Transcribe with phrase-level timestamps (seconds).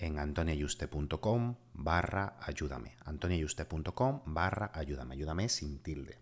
[0.00, 2.96] en antoniayuste.com barra ayúdame.
[3.04, 5.14] antoniayuste.com barra ayúdame.
[5.14, 6.18] Ayúdame sin tilde.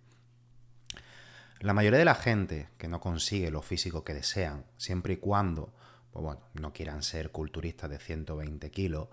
[1.61, 5.73] La mayoría de la gente que no consigue lo físico que desean, siempre y cuando
[6.13, 9.09] pues bueno, no quieran ser culturistas de 120 kilos,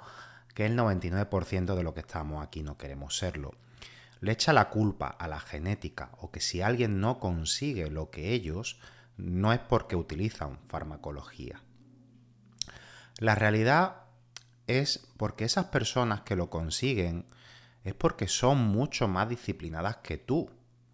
[0.53, 3.51] que el 99% de lo que estamos aquí no queremos serlo.
[4.21, 8.33] Le echa la culpa a la genética o que si alguien no consigue lo que
[8.33, 8.79] ellos,
[9.17, 11.61] no es porque utilizan farmacología.
[13.19, 14.04] La realidad
[14.67, 17.25] es porque esas personas que lo consiguen
[17.83, 20.49] es porque son mucho más disciplinadas que tú.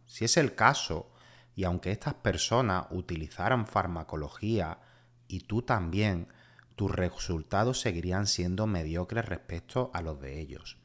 [0.05, 1.11] Si es el caso,
[1.55, 4.79] y aunque estas personas utilizaran farmacología
[5.27, 6.27] y tú también,
[6.75, 10.77] tus resultados seguirían siendo mediocres respecto a los de ellos.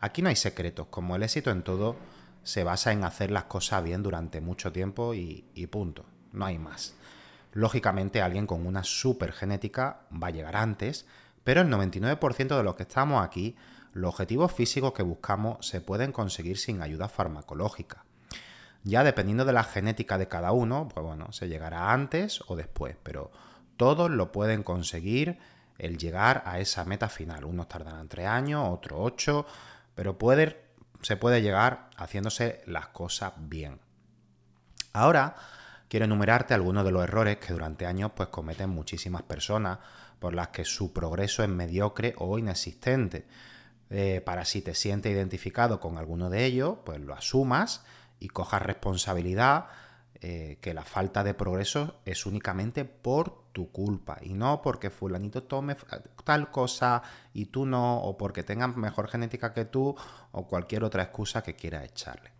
[0.00, 1.96] Aquí no hay secretos, como el éxito en todo
[2.42, 6.58] se basa en hacer las cosas bien durante mucho tiempo y, y punto, no hay
[6.58, 6.94] más.
[7.52, 11.06] Lógicamente alguien con una super genética va a llegar antes,
[11.46, 13.54] pero el 99% de los que estamos aquí,
[13.92, 18.04] los objetivos físicos que buscamos se pueden conseguir sin ayuda farmacológica.
[18.82, 22.96] Ya dependiendo de la genética de cada uno, pues bueno, se llegará antes o después,
[23.00, 23.30] pero
[23.76, 25.38] todos lo pueden conseguir
[25.78, 27.44] el llegar a esa meta final.
[27.44, 29.46] Unos tardarán tres años, otros ocho,
[29.94, 30.18] pero
[31.02, 33.78] se puede llegar haciéndose las cosas bien.
[34.92, 35.36] Ahora
[35.88, 39.78] quiero enumerarte algunos de los errores que durante años pues cometen muchísimas personas
[40.18, 43.26] por las que su progreso es mediocre o inexistente.
[43.88, 47.84] Eh, para si te sientes identificado con alguno de ellos, pues lo asumas
[48.18, 49.66] y cojas responsabilidad
[50.20, 55.42] eh, que la falta de progreso es únicamente por tu culpa y no porque fulanito
[55.44, 55.76] tome
[56.24, 57.02] tal cosa
[57.32, 59.94] y tú no, o porque tengas mejor genética que tú
[60.32, 62.32] o cualquier otra excusa que quiera echarle.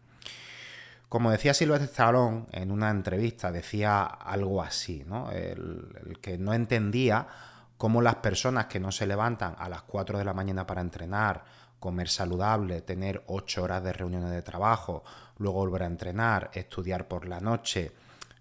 [1.09, 5.31] Como decía Silvestre Stallone en una entrevista, decía algo así, ¿no?
[5.31, 7.29] el que no entendía
[7.77, 11.45] cómo las personas que no se levantan a las 4 de la mañana para entrenar,
[11.79, 15.05] comer saludable, tener 8 horas de reuniones de trabajo,
[15.39, 17.93] luego volver a entrenar, estudiar por la noche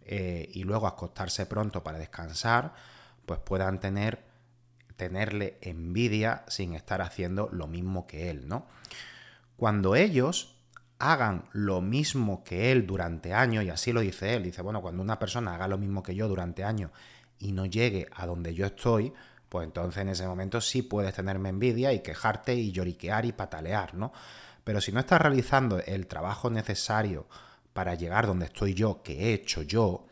[0.06, 2.74] eh, y luego acostarse pronto para descansar,
[3.26, 4.36] pues puedan tener
[4.96, 8.66] tenerle envidia sin estar haciendo lo mismo que él, ¿no?
[9.58, 10.56] Cuando ellos
[11.00, 15.02] hagan lo mismo que él durante años, y así lo dice él, dice, bueno, cuando
[15.02, 16.92] una persona haga lo mismo que yo durante años
[17.40, 19.14] y no llegue a donde yo estoy,
[19.50, 23.94] pues entonces en ese momento sí puedes tenerme envidia y quejarte y lloriquear y patalear,
[23.96, 24.12] ¿no?
[24.64, 27.28] Pero si no estás realizando el trabajo necesario
[27.72, 30.08] para llegar donde estoy yo, que he hecho yo,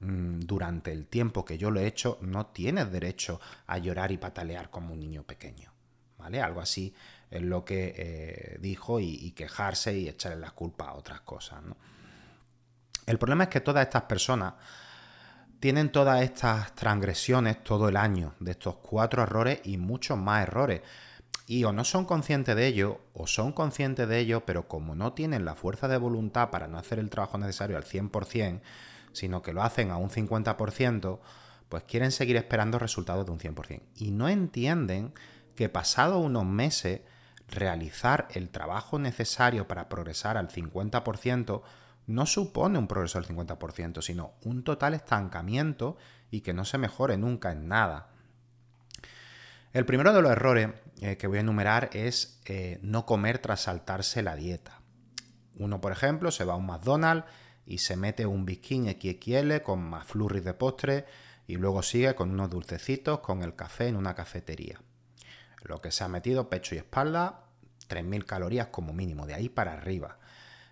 [0.00, 4.16] mm, durante el tiempo que yo lo he hecho, no tienes derecho a llorar y
[4.16, 5.72] patalear como un niño pequeño.
[6.16, 6.40] ¿Vale?
[6.40, 6.92] Algo así
[7.30, 11.62] es lo que eh, dijo y, y, quejarse y echarle la culpa a otras cosas.
[11.62, 11.76] ¿no?
[13.06, 14.54] El problema es que todas estas personas
[15.60, 20.82] tienen todas estas transgresiones todo el año, de estos cuatro errores y muchos más errores.
[21.46, 25.14] Y o no son conscientes de ello, o son conscientes de ello, pero como no
[25.14, 28.60] tienen la fuerza de voluntad para no hacer el trabajo necesario al 100%,
[29.12, 31.18] sino que lo hacen a un 50%,
[31.68, 33.82] pues quieren seguir esperando resultados de un 100%.
[33.96, 35.12] Y no entienden
[35.56, 37.00] que pasado unos meses,
[37.48, 41.62] realizar el trabajo necesario para progresar al 50%
[42.08, 45.98] no supone un progreso del 50%, sino un total estancamiento
[46.30, 48.08] y que no se mejore nunca en nada.
[49.74, 50.70] El primero de los errores
[51.02, 54.80] eh, que voy a enumerar es eh, no comer tras saltarse la dieta.
[55.56, 57.26] Uno, por ejemplo, se va a un McDonald's
[57.66, 61.04] y se mete un bikini XXL con más flurries de postre
[61.46, 64.80] y luego sigue con unos dulcecitos con el café en una cafetería.
[65.62, 67.44] Lo que se ha metido pecho y espalda,
[67.90, 70.18] 3.000 calorías como mínimo, de ahí para arriba.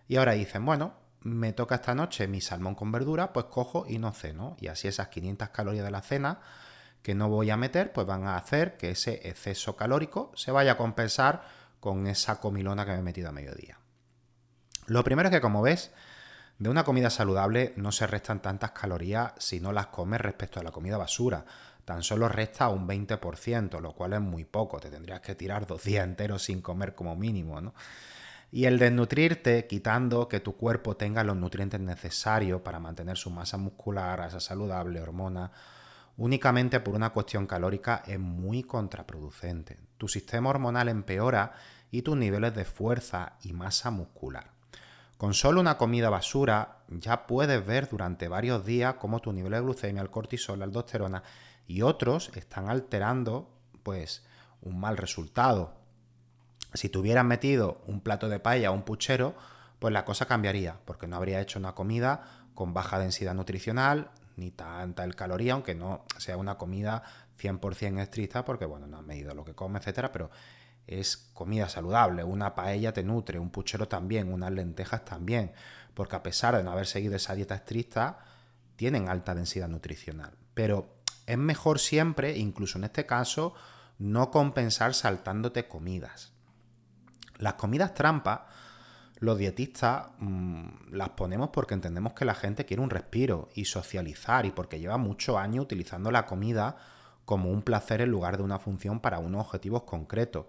[0.09, 3.99] Y ahora dicen, bueno, me toca esta noche mi salmón con verdura, pues cojo y
[3.99, 4.57] no ceno.
[4.61, 6.41] Y así esas 500 calorías de la cena
[7.03, 10.73] que no voy a meter, pues van a hacer que ese exceso calórico se vaya
[10.73, 11.45] a compensar
[11.79, 13.79] con esa comilona que me he metido a mediodía.
[14.87, 15.93] Lo primero es que, como ves,
[16.59, 20.63] de una comida saludable no se restan tantas calorías si no las comes respecto a
[20.63, 21.45] la comida basura.
[21.85, 24.81] Tan solo resta un 20%, lo cual es muy poco.
[24.81, 27.75] Te tendrías que tirar dos días enteros sin comer como mínimo, ¿no?
[28.51, 33.57] Y el desnutrirte, quitando que tu cuerpo tenga los nutrientes necesarios para mantener su masa
[33.57, 35.51] muscular, esa saludable, hormona,
[36.17, 39.79] únicamente por una cuestión calórica es muy contraproducente.
[39.99, 41.53] Tu sistema hormonal empeora
[41.91, 44.51] y tus niveles de fuerza y masa muscular.
[45.17, 49.61] Con solo una comida basura ya puedes ver durante varios días cómo tu nivel de
[49.61, 51.23] glucemia, el cortisol, la aldosterona
[51.67, 53.51] y otros están alterando
[53.83, 54.25] pues
[54.61, 55.75] un mal resultado.
[56.77, 59.35] Si te hubieras metido un plato de paella o un puchero,
[59.79, 64.51] pues la cosa cambiaría, porque no habría hecho una comida con baja densidad nutricional, ni
[64.51, 67.03] tanta el caloría, aunque no sea una comida
[67.41, 70.31] 100% estricta, porque bueno, no has medido lo que come, etcétera, pero
[70.87, 72.25] es comida saludable.
[72.25, 75.53] Una paella te nutre, un puchero también, unas lentejas también,
[75.95, 78.19] porque a pesar de no haber seguido esa dieta estricta,
[78.77, 80.33] tienen alta densidad nutricional.
[80.55, 80.97] Pero
[81.27, 83.55] es mejor siempre, incluso en este caso,
[83.99, 86.36] no compensar saltándote comidas.
[87.39, 88.47] Las comidas trampa,
[89.19, 94.47] los dietistas mm, las ponemos porque entendemos que la gente quiere un respiro y socializar
[94.47, 96.77] y porque lleva muchos años utilizando la comida
[97.25, 100.47] como un placer en lugar de una función para unos objetivos concretos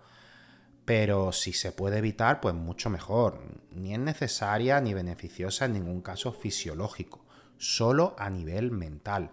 [0.88, 3.42] pero si se puede evitar, pues mucho mejor.
[3.72, 7.25] Ni es necesaria ni beneficiosa en ningún caso fisiológico,
[7.57, 9.31] solo a nivel mental.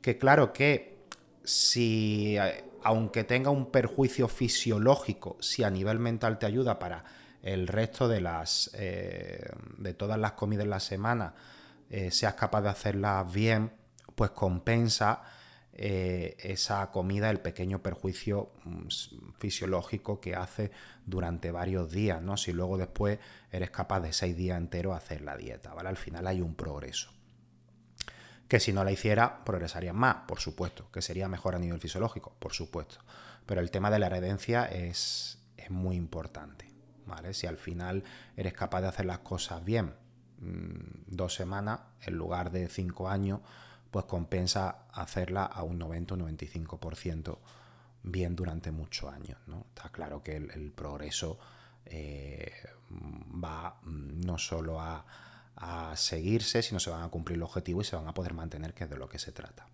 [0.00, 0.98] Que claro que
[1.44, 7.04] si, eh, aunque tenga un perjuicio fisiológico, si a nivel mental te ayuda para
[7.42, 11.34] el resto de las eh, de todas las comidas en la semana,
[11.90, 13.72] eh, seas capaz de hacerlas bien,
[14.14, 15.22] pues compensa
[15.74, 18.88] eh, esa comida el pequeño perjuicio mm,
[19.38, 20.70] fisiológico que hace
[21.06, 22.36] durante varios días, ¿no?
[22.36, 23.18] Si luego después
[23.50, 25.88] eres capaz de seis días enteros hacer la dieta, ¿vale?
[25.88, 27.10] Al final hay un progreso.
[28.52, 30.90] Que si no la hiciera, progresaría más, por supuesto.
[30.92, 32.98] Que sería mejor a nivel fisiológico, por supuesto.
[33.46, 35.38] Pero el tema de la heredencia es,
[35.70, 36.70] muy importante,
[37.06, 37.32] ¿vale?
[37.32, 38.04] Si al final
[38.36, 39.94] eres capaz de hacer las cosas bien,
[40.40, 43.40] mm, dos semanas en lugar de cinco años,
[43.90, 47.38] pues compensa hacerla a un 90 o 95%
[48.02, 49.38] bien durante muchos años.
[49.46, 49.64] ¿no?
[49.74, 51.38] Está claro que el, progreso
[51.86, 52.52] eh,
[53.42, 55.06] va no solo a,
[55.94, 58.84] seguirse, sino se van a cumplir el objetivo y se van a poder mantener, que
[58.84, 59.66] es de lo que se trata.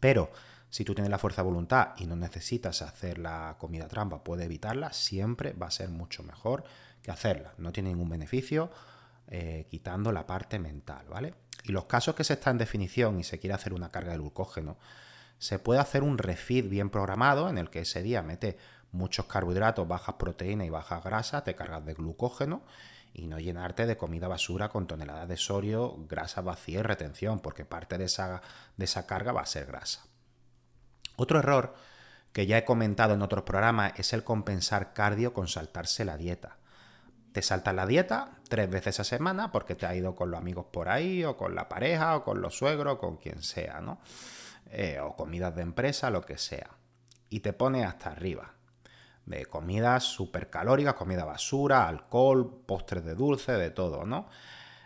[0.00, 0.30] Pero
[0.70, 4.46] si tú tienes la fuerza de voluntad y no necesitas hacer la comida trampa, puedes
[4.46, 6.64] evitarla, siempre va a ser mucho mejor
[7.02, 7.54] que hacerla.
[7.58, 8.70] No tiene ningún beneficio
[9.28, 11.34] eh, quitando la parte mental, ¿vale?
[11.64, 14.18] Y los casos que se está en definición y se quiere hacer una carga de
[14.18, 14.78] glucógeno,
[15.38, 18.58] se puede hacer un refit bien programado en el que ese día mete
[18.90, 22.62] muchos carbohidratos, bajas proteínas y bajas grasas, te cargas de glucógeno
[23.12, 27.64] y no llenarte de comida basura con toneladas de sodio, grasa vacía y retención, porque
[27.64, 28.42] parte de esa,
[28.76, 30.04] de esa carga va a ser grasa.
[31.16, 31.74] Otro error
[32.32, 36.58] que ya he comentado en otros programas es el compensar cardio con saltarse la dieta
[37.32, 40.66] te saltas la dieta tres veces a semana porque te ha ido con los amigos
[40.72, 44.00] por ahí, o con la pareja, o con los suegros, con quien sea, ¿no?
[44.70, 46.70] Eh, o comidas de empresa, lo que sea.
[47.30, 48.54] Y te pone hasta arriba.
[49.28, 54.28] De comidas súper calóricas, comida basura, alcohol, postres de dulce, de todo, ¿no?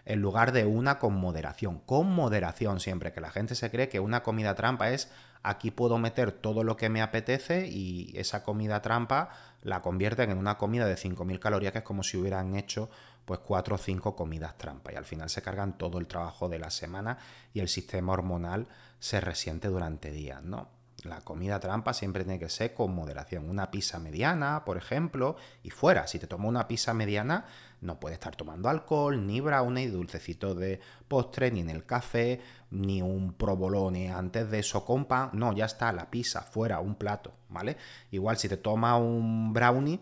[0.05, 1.79] En lugar de una con moderación.
[1.79, 5.99] Con moderación siempre, que la gente se cree que una comida trampa es aquí puedo
[5.99, 9.31] meter todo lo que me apetece y esa comida trampa
[9.63, 12.91] la convierten en una comida de 5.000 calorías que es como si hubieran hecho
[13.25, 16.59] pues 4 o 5 comidas trampa y al final se cargan todo el trabajo de
[16.59, 17.19] la semana
[17.53, 18.67] y el sistema hormonal
[18.99, 20.82] se resiente durante días, ¿no?
[21.03, 23.51] La comida trampa siempre tiene que ser con moderación.
[23.51, 26.07] Una pizza mediana, por ejemplo, y fuera.
[26.07, 27.47] Si te tomas una pizza mediana,
[27.81, 32.41] no puedes estar tomando alcohol, ni brownie, dulcecito de postre, ni en el café,
[32.71, 35.31] ni un provolone antes de eso con pan.
[35.33, 37.77] No, ya está, la pizza, fuera, un plato, ¿vale?
[38.13, 39.99] Igual si te tomas un brownie,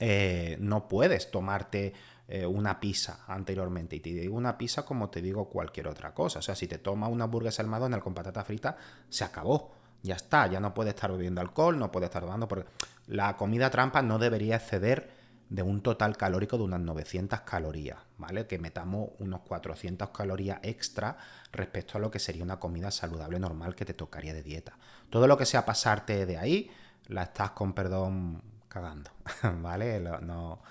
[0.00, 1.92] eh, no puedes tomarte
[2.28, 3.96] eh, una pizza anteriormente.
[3.96, 6.38] Y te digo una pizza como te digo cualquier otra cosa.
[6.38, 8.78] O sea, si te tomas una hamburguesa al con patata frita,
[9.10, 12.68] se acabó Ya está, ya no puede estar bebiendo alcohol, no puede estar tomando, porque
[13.06, 18.46] la comida trampa no debería exceder de un total calórico de unas 900 calorías, ¿vale?
[18.46, 21.18] Que metamos unos 400 calorías extra
[21.52, 24.78] respecto a lo que sería una comida saludable normal que te tocaría de dieta.
[25.10, 26.70] Todo lo que sea pasarte de ahí,
[27.08, 29.10] la estás con perdón cagando,
[29.60, 30.00] ¿vale?
[30.00, 30.62] No,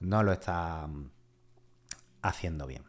[0.00, 0.88] no lo estás
[2.20, 2.84] haciendo bien.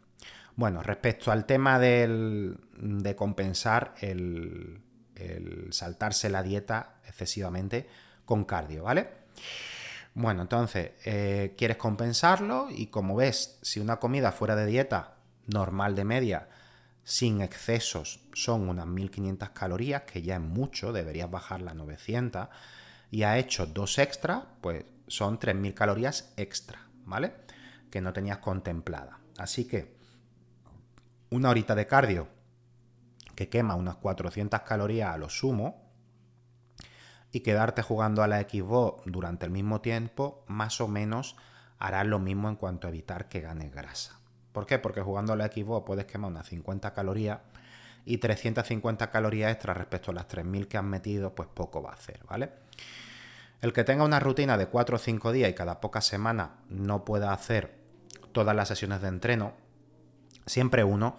[0.56, 4.82] Bueno, respecto al tema de compensar el,
[5.20, 7.88] el saltarse la dieta excesivamente
[8.24, 9.08] con cardio, ¿vale?
[10.14, 15.94] Bueno, entonces, eh, quieres compensarlo y como ves, si una comida fuera de dieta normal
[15.94, 16.48] de media,
[17.04, 22.48] sin excesos, son unas 1500 calorías, que ya es mucho, deberías bajarla a 900,
[23.10, 27.32] y ha hecho dos extra, pues son 3000 calorías extra, ¿vale?
[27.90, 29.18] Que no tenías contemplada.
[29.38, 29.96] Así que
[31.30, 32.28] una horita de cardio
[33.40, 35.82] que quema unas 400 calorías a lo sumo,
[37.32, 41.36] y quedarte jugando a la Xbox durante el mismo tiempo, más o menos
[41.78, 44.20] harás lo mismo en cuanto a evitar que ganes grasa.
[44.52, 44.78] ¿Por qué?
[44.78, 47.38] Porque jugando a la Xbox puedes quemar unas 50 calorías
[48.04, 51.94] y 350 calorías extra respecto a las 3000 que has metido, pues poco va a
[51.94, 52.50] hacer, ¿vale?
[53.62, 57.06] El que tenga una rutina de 4 o 5 días y cada pocas semanas no
[57.06, 57.74] pueda hacer
[58.32, 59.54] todas las sesiones de entreno,
[60.44, 61.16] siempre uno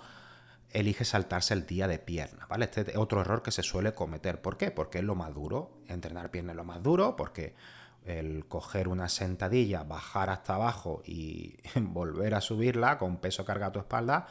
[0.74, 2.66] elige saltarse el día de pierna, ¿vale?
[2.66, 4.42] Este es otro error que se suele cometer.
[4.42, 4.72] ¿Por qué?
[4.72, 5.72] Porque es lo más duro.
[5.88, 7.56] Entrenar pierna es lo más duro, porque
[8.06, 13.74] el coger una sentadilla, bajar hasta abajo y volver a subirla con peso cargado a
[13.74, 14.28] tu espalda,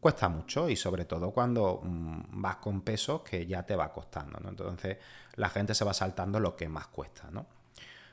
[0.00, 4.38] cuesta mucho y sobre todo cuando mm, vas con peso que ya te va costando,
[4.40, 4.50] ¿no?
[4.50, 4.98] Entonces
[5.34, 7.46] la gente se va saltando lo que más cuesta, ¿no?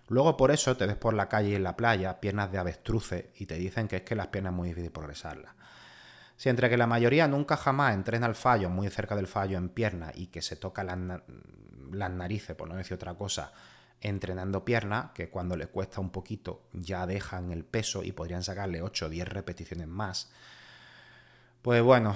[0.09, 3.25] Luego por eso te ves por la calle y en la playa, piernas de avestruces,
[3.35, 5.53] y te dicen que es que las piernas es muy difícil progresarlas.
[6.43, 9.69] Si entre que la mayoría nunca jamás entrena el fallo muy cerca del fallo en
[9.69, 10.97] pierna y que se toca las,
[12.11, 13.53] narices, por no decir otra cosa,
[14.01, 18.81] entrenando pierna, que cuando le cuesta un poquito ya dejan el peso y podrían sacarle
[18.81, 20.33] 8 o 10 repeticiones más,
[21.61, 22.13] pues bueno,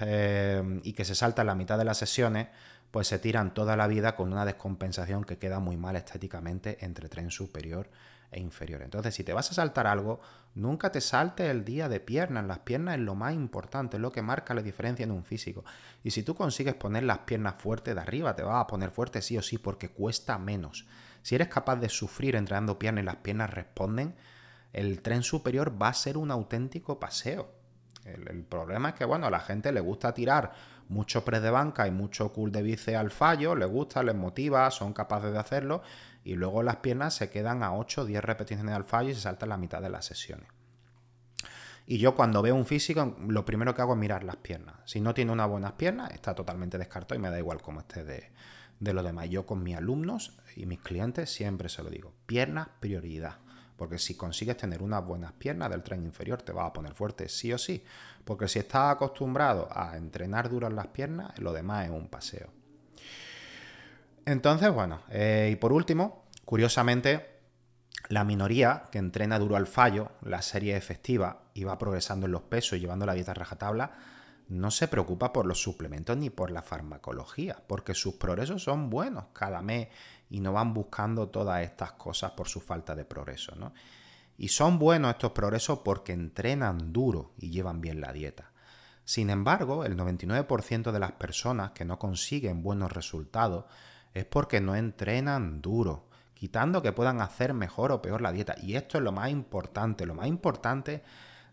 [0.00, 2.48] eh, y que se salta la mitad de las sesiones,
[2.90, 7.10] pues se tiran toda la vida con una descompensación que queda muy mal estéticamente entre
[7.10, 7.90] tren superior
[8.30, 8.82] e inferior.
[8.82, 10.20] Entonces, si te vas a saltar algo,
[10.54, 12.44] nunca te salte el día de piernas.
[12.46, 15.64] Las piernas es lo más importante, es lo que marca la diferencia en un físico.
[16.02, 19.22] Y si tú consigues poner las piernas fuertes de arriba, te vas a poner fuerte
[19.22, 20.86] sí o sí porque cuesta menos.
[21.22, 24.14] Si eres capaz de sufrir entrenando piernas y las piernas responden,
[24.72, 27.50] el tren superior va a ser un auténtico paseo.
[28.04, 30.52] El, problema es que, bueno, a la gente le gusta tirar
[30.88, 34.70] mucho press de banca y mucho cool de bíceps al fallo, le gusta, les motiva,
[34.70, 35.82] son capaces de hacerlo
[36.26, 39.20] y luego las piernas se quedan a 8 o 10 repeticiones al fallo y se
[39.20, 40.48] saltan la mitad de las sesiones.
[41.86, 44.74] Y yo cuando veo un físico, lo primero que hago es mirar las piernas.
[44.86, 48.02] Si no tiene unas buenas piernas, está totalmente descartado y me da igual cómo esté
[48.02, 48.32] de,
[48.80, 49.28] de lo demás.
[49.28, 52.12] Yo con mis alumnos y mis clientes siempre se lo digo.
[52.26, 53.36] Piernas, prioridad.
[53.76, 57.28] Porque si consigues tener unas buenas piernas del tren inferior, te vas a poner fuerte
[57.28, 57.84] sí o sí.
[58.24, 62.55] Porque si estás acostumbrado a entrenar duras las piernas, lo demás es un paseo.
[64.26, 67.36] Entonces, bueno, eh, y por último, curiosamente,
[68.08, 72.42] la minoría que entrena duro al fallo, la serie efectiva, y va progresando en los
[72.42, 73.92] pesos y llevando la dieta rajatabla,
[74.48, 79.26] no se preocupa por los suplementos ni por la farmacología, porque sus progresos son buenos
[79.32, 79.88] cada mes
[80.28, 83.54] y no van buscando todas estas cosas por su falta de progreso.
[83.56, 83.72] ¿no?
[84.38, 88.50] Y son buenos estos progresos porque entrenan duro y llevan bien la dieta.
[89.04, 93.66] Sin embargo, el 99% de las personas que no consiguen buenos resultados
[94.16, 98.54] es porque no entrenan duro, quitando que puedan hacer mejor o peor la dieta.
[98.62, 101.02] Y esto es lo más importante, lo más importante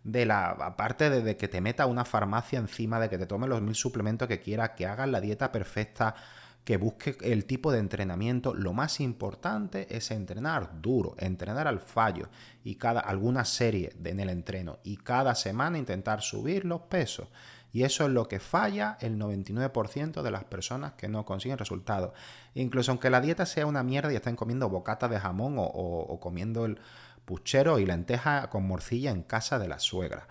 [0.06, 3.62] de la aparte de, que te meta una farmacia encima, de que te tome los
[3.62, 6.16] mil suplementos que quieras, que hagas la dieta perfecta,
[6.64, 12.30] que busque el tipo de entrenamiento, lo más importante es entrenar duro, entrenar al fallo
[12.64, 17.28] y cada alguna serie en el entreno y cada semana intentar subir los pesos.
[17.74, 22.14] Y eso es lo que falla el 99% de las personas que no consiguen resultados.
[22.54, 26.66] Incluso aunque la dieta sea una mierda y estén comiendo bocatas de jamón o, comiendo
[26.66, 26.80] el
[27.26, 30.28] puchero y lenteja con morcilla en casa de la suegra.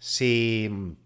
[0.00, 0.96] Si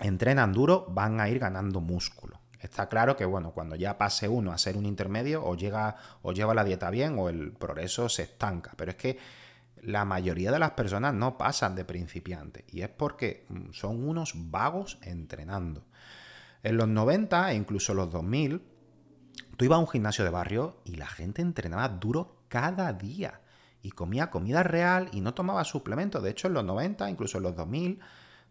[0.00, 2.40] entrenan duro, van a ir ganando músculo.
[2.58, 6.32] Está claro que, bueno, cuando ya pase uno a ser un intermedio, o llega, o
[6.32, 8.72] lleva la dieta bien, o el progreso se estanca.
[8.76, 9.18] Pero es que
[9.84, 14.32] la mayoría de las personas no pasan de principiante y es porque mm, son unos
[14.34, 15.84] vagos entrenando.
[16.62, 18.62] En los 90 e incluso los 2000,
[19.56, 23.40] tú ibas a un gimnasio de barrio y la gente entrenaba duro cada día
[23.82, 26.22] y comía comida real y no tomaba suplementos.
[26.22, 28.00] De hecho, en los 90, incluso en los 2000,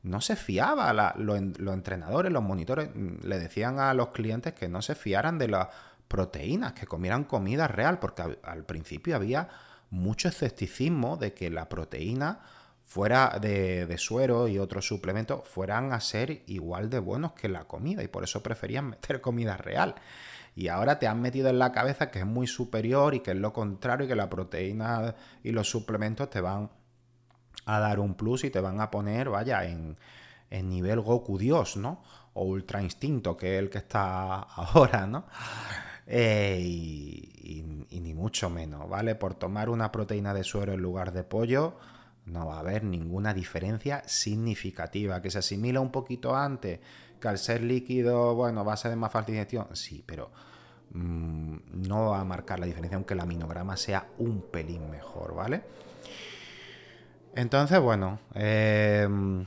[0.03, 0.93] no se fiaba.
[1.17, 5.47] los entrenadores, los monitores, mm, le decían a los clientes que no se fiaran de
[5.47, 5.69] la
[6.07, 9.49] proteínas, que comieran comida real, porque al principio había
[9.93, 12.39] mucho escepticismo de que la proteína
[12.83, 18.03] fuera de, suero y otros suplementos fueran a ser igual de buenos que la comida
[18.03, 19.95] y por eso preferían meter comida real.
[20.55, 23.37] Y ahora te han metido en la cabeza que es muy superior y que es
[23.37, 26.71] lo contrario y que la proteína y los suplementos te van
[27.65, 29.95] a dar un plus y te van a poner, vaya, en,
[30.49, 32.03] en nivel Goku Dios, ¿no?
[32.33, 35.25] O Ultra Instinto, que es el que está ahora, ¿no?
[36.07, 37.63] Eh, y,
[38.01, 39.15] ni mucho menos, ¿vale?
[39.15, 41.77] Por tomar una proteína de suero en lugar de pollo,
[42.25, 45.21] no va a haber ninguna diferencia significativa.
[45.21, 46.79] Que se asimila un poquito antes,
[47.19, 50.31] que al ser líquido, bueno, va a ser más fácil digestión, sí, pero
[50.91, 51.57] mm,
[51.87, 55.63] no va a marcar la diferencia, aunque el aminograma sea un pelín mejor, ¿vale?
[57.35, 59.45] Entonces, bueno, em,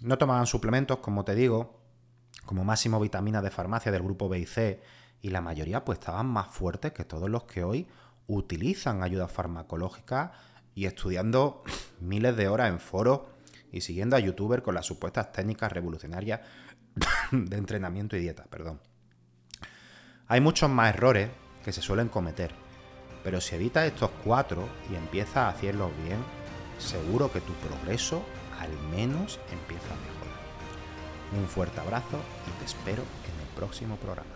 [0.00, 1.80] no tomaban suplementos, como te digo,
[2.44, 4.80] como máximo vitaminas de farmacia del grupo B y C,
[5.26, 7.88] y la mayoría pues estaban más fuertes que todos los que hoy
[8.28, 10.30] utilizan ayuda farmacológica
[10.72, 11.64] y estudiando
[12.00, 13.22] miles de horas en foros
[13.72, 16.42] y siguiendo a youtubers con las supuestas técnicas revolucionarias
[17.32, 18.80] de entrenamiento y dieta, perdón.
[20.28, 21.28] Hay muchos más errores
[21.64, 22.52] que se suelen cometer,
[23.24, 26.18] pero si evitas estos cuatro y empiezas a hacerlos bien,
[26.78, 28.22] seguro que tu progreso
[28.60, 31.40] al menos empieza a mejorar.
[31.42, 34.35] Un fuerte abrazo y te espero en el próximo programa.